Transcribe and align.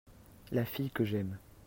La 0.51 0.65
fille 0.65 0.89
que 0.89 1.05
j'aime. 1.05 1.37